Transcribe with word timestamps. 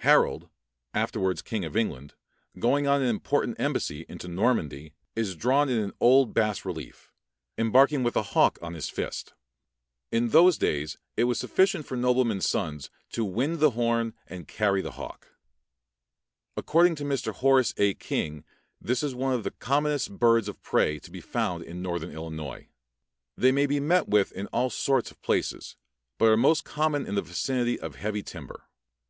Harold, 0.00 0.50
afterwards 0.92 1.40
king 1.40 1.64
of 1.64 1.74
England, 1.74 2.12
going 2.58 2.86
on 2.86 3.00
an 3.00 3.08
important 3.08 3.58
embassy 3.58 4.04
into 4.10 4.28
Normandy, 4.28 4.92
is 5.16 5.34
drawn 5.34 5.70
in 5.70 5.78
an 5.78 5.94
old 6.00 6.34
bas 6.34 6.66
relief, 6.66 7.10
embarking 7.56 8.02
with 8.02 8.14
a 8.14 8.22
hawk 8.34 8.58
on 8.60 8.74
his 8.74 8.90
fist. 8.90 9.32
In 10.12 10.28
those 10.36 10.58
days 10.58 10.98
it 11.16 11.24
was 11.24 11.38
sufficient 11.38 11.86
for 11.86 11.96
noblemen's 11.96 12.46
sons 12.46 12.90
to 13.12 13.24
wind 13.24 13.58
the 13.58 13.70
horn 13.70 14.12
and 14.26 14.46
carry 14.46 14.82
the 14.82 14.90
hawk. 15.00 15.28
According 16.58 16.94
to 16.96 17.04
Mr. 17.04 17.32
Horace 17.32 17.72
A. 17.78 17.94
King 17.94 18.44
this 18.82 19.02
is 19.02 19.14
one 19.14 19.32
of 19.32 19.44
the 19.44 19.50
commonest 19.50 20.18
birds 20.18 20.46
of 20.46 20.60
prey 20.60 20.98
to 20.98 21.10
be 21.10 21.22
found 21.22 21.64
in 21.64 21.80
northern 21.80 22.10
Illinois. 22.10 22.68
They 23.34 23.50
may 23.50 23.64
be 23.64 23.80
met 23.80 24.10
with 24.10 24.30
in 24.32 24.46
all 24.48 24.68
sorts 24.68 25.10
of 25.10 25.22
places, 25.22 25.76
but 26.18 26.26
are 26.28 26.36
most 26.36 26.64
common 26.66 27.06
in 27.06 27.14
the 27.14 27.22
vicinity 27.22 27.80
of 27.80 27.94
heavy 27.94 28.22
timber. 28.22 28.64